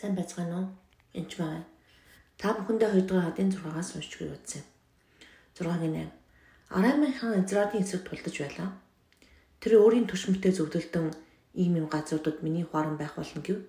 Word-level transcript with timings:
Сайн 0.00 0.16
байцгаана 0.16 0.56
уу? 0.56 0.68
Энд 1.12 1.32
байна. 1.36 1.68
Та 2.40 2.56
бүхэндээ 2.56 2.88
2 2.88 3.04
дугаар 3.04 3.36
хадын 3.36 3.52
6-аас 3.52 3.92
уншиж 4.00 4.16
үзье. 4.24 4.64
6-гийн 5.60 5.92
8. 5.92 6.08
Арамын 6.72 7.12
хаан 7.12 7.44
Израилийн 7.44 7.84
эсрэг 7.84 8.08
тулдаж 8.08 8.36
байлаа. 8.40 8.68
Тэр 9.60 9.76
өөрийн 9.76 10.08
төшмөртэй 10.08 10.56
зөвдөлдөн 10.56 11.12
ийм 11.52 11.72
юм 11.84 11.86
газруудад 11.92 12.40
миний 12.40 12.64
хуаран 12.64 12.96
байх 12.96 13.12
болно 13.20 13.44
гэв. 13.44 13.60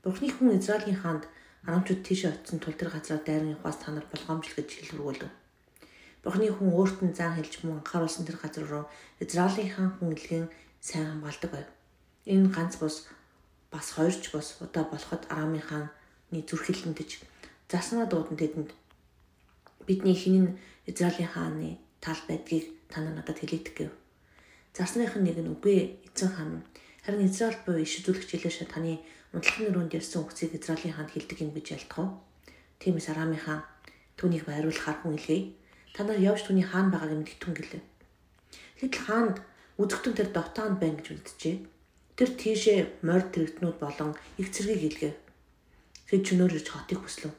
Бурхны 0.00 0.32
хүн 0.32 0.56
Израилийн 0.56 0.96
хаанд 0.96 1.28
арамчууд 1.68 2.08
тийшээ 2.08 2.32
очисон 2.40 2.58
тул 2.64 2.80
тэр 2.80 2.88
газраа 2.88 3.20
дайрын 3.20 3.60
ухаас 3.60 3.76
та 3.84 3.92
нар 3.92 4.08
болгоомжл 4.08 4.56
гэж 4.56 4.68
хэлрүүлв. 4.96 5.28
Бурхны 6.24 6.48
хүн 6.48 6.72
өөрт 6.72 7.04
нь 7.04 7.12
зан 7.12 7.36
хэлж 7.36 7.68
мөн 7.68 7.84
анхааруулсан 7.84 8.24
тэр 8.24 8.40
газар 8.40 8.64
руу 8.64 8.84
Израилийн 9.20 9.68
хаан 9.76 9.92
хүн 10.00 10.16
илгэн 10.16 10.48
сайн 10.80 11.20
хамгаалдаг 11.20 11.50
байв. 11.52 11.68
Энэ 12.24 12.48
ганц 12.48 12.80
бус 12.80 13.12
бас 13.70 13.86
хоёрч 13.96 14.30
бос 14.34 14.58
удаа 14.60 14.84
болоход 14.84 15.22
Арамын 15.30 15.62
хааны 15.62 16.38
зүрхэлэндэж 16.48 17.10
заснаа 17.70 18.06
дуудан 18.06 18.36
тэдэнд 18.36 18.70
бидний 19.86 20.14
хинэн 20.14 20.58
Израилийн 20.86 21.30
хааны 21.30 21.78
тал 22.00 22.20
байдгийг 22.28 22.66
та 22.90 23.00
нар 23.00 23.14
надад 23.14 23.38
хэлээдэг 23.38 23.74
гэв. 23.78 23.90
Зарсных 24.74 25.14
нь 25.16 25.24
нэг 25.26 25.38
нь 25.38 25.52
үгүй 25.54 26.02
эзэн 26.14 26.30
хаан 26.34 26.62
харин 27.04 27.26
Израиль 27.26 27.62
буюу 27.66 27.82
иш 27.82 28.02
үзүүлэгч 28.02 28.30
Илэша 28.34 28.66
таны 28.66 28.98
унтлагын 29.34 29.70
өрөөнд 29.70 29.96
ярьсан 29.98 30.22
үгсийг 30.22 30.54
Израилийн 30.58 30.94
хаанд 30.94 31.10
хэлдэг 31.14 31.38
юм 31.42 31.50
гэж 31.54 31.66
уу? 31.98 32.18
Тиймээс 32.82 33.08
Арамын 33.10 33.38
хаан 33.38 33.62
түүнийг 34.18 34.44
байруулахаар 34.46 34.98
хүн 35.00 35.14
илгээе. 35.18 35.54
Та 35.94 36.04
нар 36.04 36.18
явж 36.18 36.46
түүний 36.46 36.66
хаан 36.66 36.90
байгааг 36.90 37.12
мэдтэн 37.18 37.54
гэлээ. 37.54 37.82
Гэтэл 38.80 39.04
хаанд 39.06 39.36
үзэгтэн 39.78 40.14
тэр 40.16 40.28
дотоонд 40.34 40.76
байна 40.80 40.98
гэж 40.98 41.06
үлджээ. 41.14 41.56
Тэр 42.20 42.36
тийшээ 42.36 43.00
морь 43.00 43.24
тэрэгтнүүд 43.32 43.80
болон 43.80 44.12
их 44.36 44.52
цэргийг 44.52 44.92
илгээв. 44.92 45.16
Тэд 46.04 46.20
чөнөөр 46.20 46.52
ирж 46.52 46.68
хотыг 46.68 47.00
хүслэв. 47.00 47.32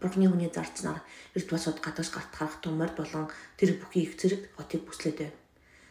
Бурхны 0.00 0.32
хүний 0.32 0.48
зарцнаар 0.48 1.04
эрт 1.36 1.48
босоод 1.52 1.84
гадагш 1.84 2.08
гарт 2.08 2.32
харах 2.32 2.56
том 2.64 2.80
морь 2.80 2.96
болон 2.96 3.28
тэр 3.60 3.76
бүхий 3.76 4.08
их 4.08 4.16
цэрэг 4.16 4.56
хотыг 4.56 4.88
бүслэдэв. 4.88 5.28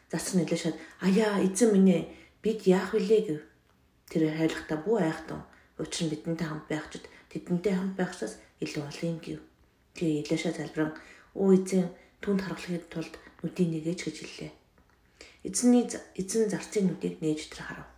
Зарц 0.09 0.33
нь 0.33 0.41
нэлээшээд 0.41 0.81
аяа 1.05 1.45
эзэн 1.45 1.77
минь 1.77 1.93
ээ 1.93 2.03
бид 2.41 2.65
яах 2.65 2.89
вүлээ 2.97 3.21
гэв. 3.21 3.41
Тэр 4.09 4.33
хайлахта 4.33 4.81
бүү 4.81 4.97
айхтан. 4.97 5.45
Учир 5.77 6.09
нь 6.09 6.11
бидэнтэй 6.17 6.47
хамт 6.49 6.65
байхчид 6.73 7.05
тэдэнтэй 7.29 7.77
хамт 7.77 8.01
байхсаас 8.01 8.41
илүү 8.65 8.81
олон 8.81 9.09
юм 9.13 9.19
гэв. 9.21 9.39
Тэгээ 9.93 10.25
илээшээ 10.25 10.53
залбиран 10.57 10.97
өө 11.37 11.49
эзэн 11.53 11.85
түнд 12.17 12.49
харгалахын 12.49 12.81
тулд 12.89 13.13
нүдийг 13.45 13.69
нэгэж 13.69 13.99
гэж 14.09 14.17
хэллээ. 14.25 14.51
Эзний 15.43 15.89
эзэн 16.15 16.49
зарцын 16.53 16.85
нүдийг 16.87 17.17
нээж 17.21 17.49
тэр 17.49 17.61
харав. 17.65 17.89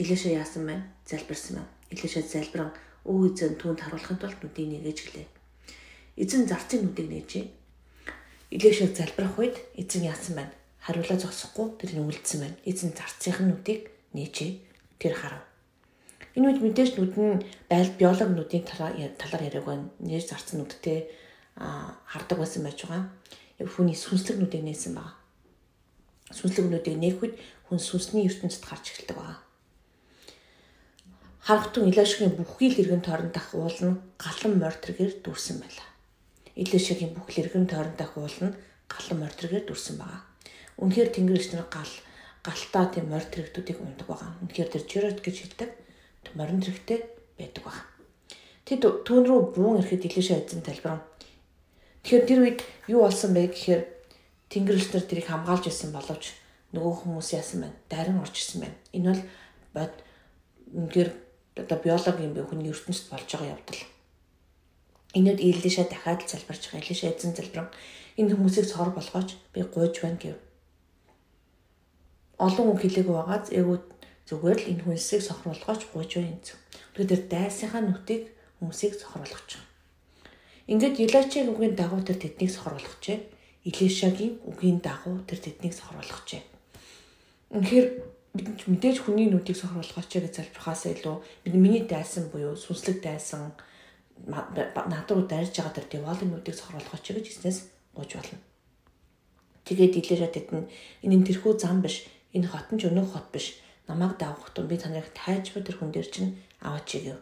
Илээшээ 0.00 0.34
яасан 0.40 0.66
байна? 0.66 0.84
Залбирсан 1.06 1.62
байна. 1.62 1.70
Илээшээ 1.94 2.24
залбиран 2.26 2.70
өө 3.06 3.34
эзэн 3.34 3.54
түүнд 3.60 3.80
харуулахын 3.86 4.18
тулд 4.18 4.38
нүдийг 4.42 4.68
нэгэж 4.70 4.98
гэлээ. 5.06 5.28
Эзэн 6.18 6.50
зарцын 6.50 6.82
нүдийг 6.82 7.08
нээжээ. 7.10 7.44
Илээшээ 8.50 8.88
залбирах 8.98 9.38
үед 9.38 9.56
эзэн 9.78 10.10
яасан 10.10 10.34
байна? 10.42 10.54
Хариулаа 10.82 11.18
зогсохгүй 11.22 11.78
тэр 11.78 11.92
нь 11.94 12.02
үлдсэн 12.02 12.38
байна. 12.42 12.56
Эзэн 12.66 12.90
зарцынх 12.98 13.38
нь 13.40 13.50
нүдийг 13.54 13.94
нээжээ. 14.16 14.50
Тэр 14.98 15.14
харав. 15.14 15.44
Энэ 16.34 16.46
үед 16.50 16.60
мэдээж 16.62 16.90
нүд 16.98 17.14
нь 17.14 17.42
байл 17.70 17.90
биологи 17.94 18.32
нүдийн 18.32 18.64
талаар 18.66 19.42
яриаг 19.46 19.66
байна. 19.66 19.86
Нээж 20.02 20.34
зарцсан 20.34 20.62
нүдтэй 20.62 21.10
хардаг 21.54 22.38
байсан 22.38 22.64
байж 22.64 22.78
байгаа. 22.82 23.06
Яг 23.60 23.68
хүний 23.70 23.94
сүнслэг 23.94 24.40
нүдийг 24.40 24.64
нээсэн 24.64 24.98
байна. 24.98 25.19
Сүнслэг 26.30 26.66
нүдийг 26.70 26.96
нээх 26.98 27.18
үед 27.22 27.34
хүн 27.66 27.78
сүнсний 27.78 28.26
ертөнцид 28.26 28.64
гарч 28.66 28.84
эхэлдэг 28.90 29.16
байна 29.18 29.38
Харахтун 31.50 31.88
Илашгийн 31.90 32.36
бүхий 32.36 32.70
л 32.70 32.78
иргэн 32.78 33.02
тойрон 33.02 33.32
дах 33.32 33.50
уул 33.58 33.74
нь 33.82 33.98
галан 34.20 34.54
мортергээр 34.62 35.24
дүрсэн 35.24 35.58
байлаа. 35.58 35.88
Илашгийн 36.54 37.10
бүх 37.16 37.26
л 37.32 37.40
иргэн 37.42 37.66
тойрон 37.66 37.96
дах 37.98 38.12
уул 38.14 38.38
нь 38.44 38.54
галан 38.86 39.18
мортергээр 39.24 39.64
дүрсэн 39.66 39.96
байгаа. 39.98 40.22
Үнэхээр 40.78 41.10
тэнгэрч 41.10 41.46
нар 41.50 41.66
гал 41.72 41.94
галтаа 42.46 42.84
тийм 42.92 43.10
мортерэгтүүдийг 43.10 43.78
ундаг 43.82 44.06
байгаа. 44.06 44.30
Үнэхээр 44.46 44.68
тэр 44.68 44.84
жирот 44.86 45.18
гэж 45.24 45.36
хэлдэг 45.42 45.70
морин 46.38 46.60
зэрэгтэй 46.62 46.98
байдаг 47.40 47.62
байгаа. 47.64 47.86
Тэд 48.68 48.82
түүн 49.08 49.24
рүү 49.26 49.40
буун 49.56 49.80
ирэхэд 49.82 50.06
Илашаа 50.06 50.44
эзэн 50.44 50.62
талбаран. 50.62 51.02
Тэгэхээр 52.04 52.24
тэр 52.30 52.40
үед 52.46 52.60
юу 52.86 53.08
болсон 53.08 53.34
бэ 53.34 53.50
гэхээр 53.50 53.82
тэнгэрч 54.50 54.92
нар 54.92 55.06
тэрийг 55.06 55.26
хамгаалж 55.30 55.64
байсан 55.70 55.90
боловч 55.94 56.34
нөгөө 56.74 56.94
хүмүүс 57.00 57.28
яасан 57.38 57.58
байна? 57.64 57.76
Дарин 57.88 58.20
орж 58.20 58.34
ирсэн 58.34 58.60
байна. 58.66 58.76
Энэ 58.92 59.08
бол 59.10 59.22
бод 59.74 59.94
үнэхээр 60.74 61.10
одоо 61.62 61.78
биологийн 61.78 62.34
бие 62.34 62.44
хүний 62.46 62.70
ертөнцид 62.70 63.10
болж 63.10 63.26
байгаа 63.30 63.54
явдал. 63.54 63.82
Энэд 65.14 65.38
Илиша 65.40 65.84
дахиад 65.86 66.22
л 66.22 66.30
залбирч 66.30 66.62
байгаа. 66.70 66.82
Илиша 66.82 67.10
эзэн 67.10 67.34
залбиран 67.34 67.68
энэ 68.18 68.34
хүмүүсийг 68.34 68.66
цор 68.70 68.90
болгооч 68.94 69.38
би 69.54 69.62
гуйж 69.62 69.94
байна 70.02 70.18
гэв. 70.18 70.38
Олон 72.38 72.66
хүн 72.74 72.80
хэлээгүй 72.82 73.14
байгааз 73.18 73.46
эгүүд 73.50 73.84
зүгээр 74.30 74.58
л 74.62 74.70
энэ 74.70 74.82
хүнсийг 74.86 75.22
сохруулгооч 75.26 75.82
гуйж 75.90 76.10
байна 76.18 76.38
гэсэн. 76.38 76.58
Тэгэхээр 76.94 77.22
дайсынхаа 77.26 77.82
нүтийг 77.82 78.22
хүмүүсийг 78.62 78.94
сохруулгоч. 78.98 79.50
Ингээд 80.70 81.02
Илачийн 81.02 81.50
үгийн 81.50 81.74
дагуу 81.74 82.00
тэр 82.06 82.18
тэднийг 82.22 82.54
сохруулгочээ. 82.54 83.18
Илишагийн 83.64 84.40
үгийн 84.48 84.80
дагуу 84.80 85.20
тэр 85.28 85.38
тэднийг 85.38 85.74
сохруулгочээ. 85.76 86.42
Үнэхээр 87.52 87.86
бид 88.34 88.62
мэдээж 88.64 88.96
хүний 89.02 89.26
нүдийг 89.28 89.58
сохруулах 89.58 90.06
ч 90.06 90.22
гэж 90.22 90.38
залбирхаас 90.38 90.86
илүү 90.86 91.16
миний 91.50 91.84
дайсан 91.84 92.30
буюу 92.30 92.54
сүнслэг 92.56 93.02
дайсан 93.02 93.52
над 94.24 95.08
руу 95.10 95.26
дайрж 95.26 95.52
байгаа 95.52 95.74
тэр 95.74 95.86
деволын 95.90 96.30
нүдийг 96.30 96.56
сохруулах 96.56 97.02
ч 97.02 97.12
гэж 97.12 97.26
эснээс 97.26 97.58
гуйж 97.92 98.16
болно. 98.16 98.38
Тэгээд 99.66 99.98
илэрээд 99.98 100.34
тэдэн 100.38 100.62
энэ 101.04 101.16
нь 101.20 101.26
тэрхүү 101.26 101.58
зам 101.58 101.82
биш 101.82 102.06
энэ 102.32 102.48
хот 102.48 102.70
нь 102.70 102.78
ч 102.78 102.86
өнөөх 102.86 103.12
хот 103.12 103.28
биш 103.34 103.60
намайг 103.90 104.14
даавах 104.16 104.54
тун 104.54 104.70
би 104.70 104.78
таныг 104.78 105.10
тайж 105.10 105.50
буй 105.50 105.66
тэр 105.66 105.76
хүн 105.76 105.90
дээр 105.90 106.08
чинь 106.08 106.38
аваач 106.62 107.02
гэв. 107.02 107.18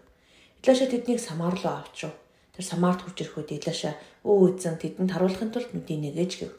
Илаша 0.60 0.86
тэднийг 0.86 1.18
самар 1.24 1.56
руу 1.56 1.82
авчрав. 1.82 2.12
Тэр 2.58 2.66
самарт 2.66 3.06
хурж 3.06 3.22
ирэхэд 3.22 3.54
Илаша 3.54 3.94
өө 4.26 4.58
эзэн 4.58 4.82
тэдэнд 4.82 5.14
харуулахын 5.14 5.54
тулд 5.54 5.70
нүдийг 5.70 6.10
нэгэж 6.10 6.32
гэв. 6.42 6.50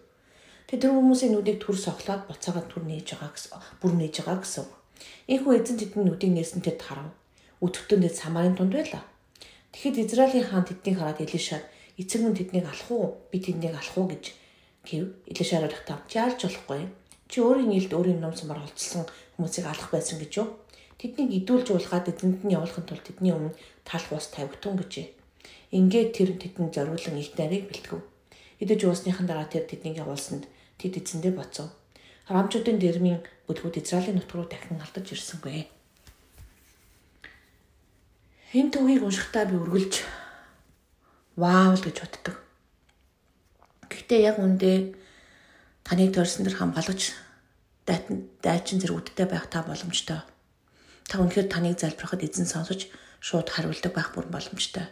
Тэгээ 0.72 0.80
тэр 0.88 0.96
хүмүүсийн 0.96 1.36
нүдийг 1.36 1.60
түр 1.60 1.76
соглоод 1.76 2.24
буцаагаад 2.24 2.72
түр 2.72 2.88
нээж 2.88 3.20
байгаа 3.20 3.36
гэсэн 3.36 3.52
бүр 3.84 3.94
нээж 4.00 4.16
байгаа 4.24 4.40
гэсэн. 4.40 4.66
Ийхүү 5.28 5.52
эзэн 5.60 5.76
тэдний 5.76 6.08
нүдийг 6.08 6.32
нээсэн 6.40 6.64
тэд 6.64 6.80
харав. 6.80 7.12
Өдөртөнд 7.60 8.08
тэд 8.08 8.16
самарын 8.16 8.56
тунд 8.56 8.80
байлаа. 8.80 9.04
Тэгэхэд 9.76 10.08
Израилийн 10.08 10.48
хаан 10.48 10.64
тэднийг 10.64 10.96
хараад 11.04 11.20
Элишад 11.20 11.68
эцэг 12.00 12.24
минь 12.24 12.40
тэднийг 12.40 12.64
алах 12.64 12.88
уу? 12.96 13.20
Би 13.28 13.44
тэднийг 13.44 13.76
алах 13.76 13.96
уу 14.00 14.08
гэж 14.08 14.24
гэв. 14.88 15.04
Элишад 15.28 15.68
харахтаа 15.68 16.00
чи 16.08 16.16
алж 16.16 16.40
болохгүй. 16.40 16.88
Чи 17.28 17.44
өөрийн 17.44 17.76
нээлд 17.76 17.92
өөрийн 17.92 18.24
ном 18.24 18.40
сумаар 18.40 18.64
олцсон 18.64 19.04
хүмүүсийг 19.36 19.68
алах 19.68 19.92
байсан 19.92 20.16
гэж 20.16 20.32
юу? 20.40 20.48
Тэднийг 20.96 21.44
идүүлж 21.44 21.76
уулгаад 21.76 22.08
эзэнд 22.08 22.48
нь 22.48 22.56
явуулахын 22.56 22.88
тулд 22.88 23.04
тэдний 23.04 23.36
өмнө 23.36 23.52
талх 23.84 24.16
ус 24.16 24.32
тавигтун 24.32 24.80
гэжээ. 24.80 25.19
Ингээд 25.70 26.18
тэр 26.18 26.30
тэдэнд 26.34 26.74
зориулан 26.74 27.22
их 27.22 27.38
нарыг 27.38 27.70
бэлтгэв. 27.70 28.02
Идэж 28.60 28.80
уусныхан 28.90 29.30
дараа 29.30 29.46
тэр 29.46 29.70
тэднийг 29.70 30.02
явуулсанд 30.02 30.50
тэд 30.82 30.98
эзэндээ 30.98 31.34
боцов. 31.38 31.70
Харамчуудын 32.26 32.82
дэрмийн 32.82 33.22
бүлгүүд 33.46 33.78
Израилийн 33.78 34.18
нутг 34.18 34.34
руу 34.34 34.50
дахин 34.50 34.82
алдаж 34.82 35.06
ирсэнгүй. 35.14 35.70
Энэ 38.58 38.74
төвийг 38.74 39.06
уншихтаа 39.06 39.46
би 39.46 39.62
үргэлж 39.62 40.02
вау 41.38 41.78
л 41.78 41.86
гэж 41.86 41.98
боддог. 42.02 42.36
Гэхдээ 43.86 44.26
яг 44.26 44.42
үндэ 44.42 44.98
таныг 45.86 46.18
төрсөн 46.18 46.50
дэр 46.50 46.58
хамгаалж 46.58 47.14
дайчин 47.86 48.82
зэрэгүүдтэй 48.82 49.30
байх 49.30 49.46
та 49.54 49.62
боломжтой. 49.62 50.26
Та 51.06 51.22
үнэхээр 51.22 51.46
таныг 51.50 51.78
залбирахад 51.78 52.26
эзэн 52.26 52.50
сонсож 52.50 52.90
шууд 53.22 53.50
хариулдаг 53.54 53.94
байх 53.94 54.10
бүр 54.14 54.26
боломжтой. 54.30 54.90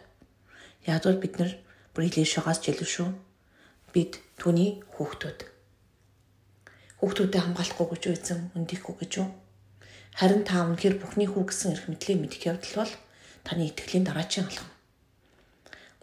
Яг 0.86 1.06
л 1.08 1.18
бид 1.18 1.38
нар 1.40 1.56
бүр 1.94 2.06
Илишагаас 2.06 2.62
жилв 2.62 2.86
шүү. 2.86 3.10
Бид 3.90 4.20
түүний 4.38 4.84
хүүхдүүд 4.94 5.58
хүүхдүүдэд 6.98 7.42
хамгаалахгүй 7.42 7.86
гэж 7.94 8.02
үйсэн 8.10 8.40
өндихгүй 8.58 8.94
гэж 8.98 9.12
юу? 9.22 9.30
Харин 10.18 10.42
та 10.42 10.66
үнэхээр 10.66 10.98
Бурхны 10.98 11.30
хүү 11.30 11.46
гэсэн 11.46 11.78
эрх 11.78 11.86
мэдлийг 11.86 12.18
мэдэх 12.18 12.42
явдал 12.50 12.82
бол 12.82 12.92
таны 13.46 13.70
итгэлийн 13.70 14.02
дараачийн 14.02 14.50
алхам. 14.50 14.70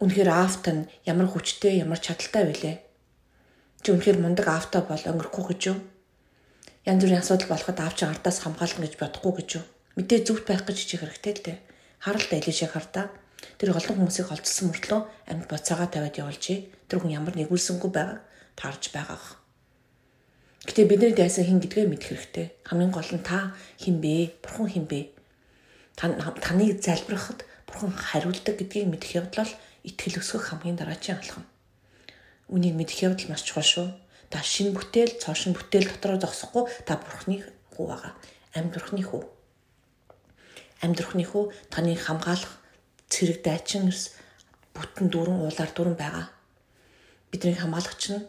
Үнэхээр 0.00 0.30
нь 0.72 0.88
ямар 1.04 1.28
хүчтэй, 1.28 1.84
ямар 1.84 2.00
чадaltaй 2.00 2.48
байлээ. 2.48 2.76
Чи 3.84 3.88
үнэхээр 3.92 4.24
мундаг 4.24 4.48
аавтай 4.48 4.80
бол 4.88 5.04
өнгөрөхгүй 5.04 5.44
гэж 5.52 5.60
юу? 5.68 5.78
Янз 6.88 7.00
бүрийн 7.04 7.20
асуудал 7.20 7.52
болоход 7.52 7.76
чинь 7.92 8.08
ардаас 8.08 8.38
хамгаална 8.40 8.88
гэж 8.88 8.94
бодохгүй 8.96 9.32
гэж 9.36 9.48
юу? 9.60 9.64
Мэдээ 10.00 10.20
зүвт 10.24 10.44
байх 10.48 10.64
гэж 10.64 10.78
чих 10.80 11.04
хэрэгтэй 11.04 11.32
л 11.36 11.44
дээ. 11.44 11.58
Харалт 12.00 12.30
элишээ 12.32 12.72
хартаа. 12.72 13.12
Тэр 13.56 13.72
олон 13.72 13.96
хүмүүсийг 14.04 14.28
холцсон 14.28 14.72
мөртлөө 14.72 15.00
амьд 15.30 15.44
боцоогоо 15.48 15.88
тавиад 15.88 16.16
явуулжээ. 16.16 16.88
Тэр 16.88 16.98
хүн 17.00 17.16
ямар 17.16 17.34
нэгүүлсэнгүй 17.36 17.90
байгааг 17.92 18.20
таарж 18.56 18.92
байгаа. 18.92 19.20
Гэтэ 20.66 20.88
бидний 20.88 21.12
дайсан 21.14 21.44
хин 21.46 21.60
гэдгээ 21.62 21.86
мэдэх 21.86 22.08
хэрэгтэй. 22.10 22.46
Хамгийн 22.66 22.90
гол 22.90 23.10
нь 23.12 23.22
та 23.22 23.54
хин 23.78 24.02
бэ? 24.02 24.40
Бурхан 24.42 24.66
хин 24.66 24.86
бэ? 24.90 25.14
таныг 25.96 26.82
залбирахад 26.82 27.46
Бурхан 27.66 27.92
хариулдаг 27.94 28.56
гэдгийг 28.58 28.90
мэдэх 28.90 29.14
явдал 29.14 29.48
итгэл 29.86 30.20
өсгөх 30.20 30.50
хамгийн 30.52 30.76
дараагийн 30.76 31.22
алхам. 31.22 31.44
Үнийг 32.50 32.74
мэдэх 32.76 33.06
явдал 33.06 33.30
маш 33.30 33.42
чухал 33.46 33.64
шүү. 33.64 33.88
Та 34.28 34.42
шинэ 34.42 34.74
бүтээл, 34.74 35.22
цоошин 35.22 35.54
бүтээл 35.54 35.86
дотроо 35.96 36.18
зогсохгүй 36.18 36.66
та 36.82 36.98
Бурханы 36.98 37.46
хүү 37.74 37.86
байгаа. 37.86 38.12
Амьд 38.58 38.74
Бурханы 38.74 39.02
хүү. 39.06 39.22
Амьд 40.82 40.98
Бурханы 40.98 41.24
хүү 41.24 41.44
таны 41.70 41.94
хамгаалах 41.94 42.58
цэрэг 43.12 43.42
дайчин 43.42 43.88
эрс 43.90 44.16
бүтэн 44.74 45.08
дүүрэн 45.10 45.40
уулаар 45.42 45.70
дүүрэн 45.72 45.96
байгаа. 45.96 46.26
Бидний 47.30 47.56
хамгаалагч 47.56 48.02
нь 48.12 48.26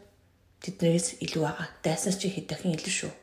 тэднээс 0.63 1.21
илүү 1.25 1.44
байгаа. 1.44 1.68
Дайсанс 1.83 2.18
чи 2.21 2.29
хэд 2.29 2.47
дахин 2.50 2.75
илүү 2.77 2.94
шүү. 2.94 3.13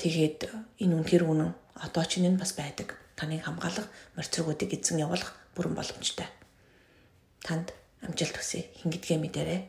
Тэгээд 0.00 0.38
энэ 0.82 0.94
үнэхэр 0.96 1.24
үнэн 1.26 1.50
одоо 1.76 2.04
ч 2.06 2.18
энэ 2.18 2.38
бас 2.38 2.54
байдаг. 2.54 2.96
Таныг 3.18 3.44
хамгаалах, 3.44 3.88
морцрогуудыг 4.16 4.72
эзэн 4.72 5.04
явуулах 5.04 5.36
бүрэн 5.54 5.76
боломжтой. 5.76 6.28
Танд 7.44 7.74
амжилт 8.00 8.36
хүсье. 8.36 8.72
Хин 8.80 8.88
гэдгээ 8.92 9.18
мэдээрэй. 9.20 9.60